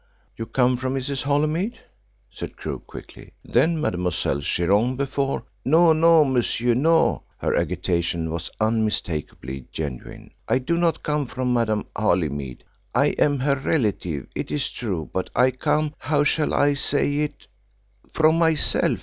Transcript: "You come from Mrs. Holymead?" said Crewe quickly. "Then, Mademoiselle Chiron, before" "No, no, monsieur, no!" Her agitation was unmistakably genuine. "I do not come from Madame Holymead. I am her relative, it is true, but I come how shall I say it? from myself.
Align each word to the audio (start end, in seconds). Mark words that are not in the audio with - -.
"You 0.35 0.47
come 0.47 0.77
from 0.77 0.95
Mrs. 0.95 1.21
Holymead?" 1.21 1.77
said 2.31 2.57
Crewe 2.57 2.79
quickly. 2.79 3.33
"Then, 3.45 3.79
Mademoiselle 3.79 4.41
Chiron, 4.41 4.95
before" 4.95 5.43
"No, 5.63 5.93
no, 5.93 6.25
monsieur, 6.25 6.73
no!" 6.73 7.21
Her 7.37 7.55
agitation 7.55 8.31
was 8.31 8.49
unmistakably 8.59 9.67
genuine. 9.71 10.31
"I 10.47 10.57
do 10.57 10.75
not 10.75 11.03
come 11.03 11.27
from 11.27 11.53
Madame 11.53 11.85
Holymead. 11.95 12.63
I 12.95 13.09
am 13.19 13.41
her 13.41 13.55
relative, 13.57 14.25
it 14.35 14.49
is 14.49 14.71
true, 14.71 15.07
but 15.13 15.29
I 15.35 15.51
come 15.51 15.93
how 15.99 16.23
shall 16.23 16.51
I 16.51 16.73
say 16.73 17.19
it? 17.19 17.45
from 18.11 18.39
myself. 18.39 18.99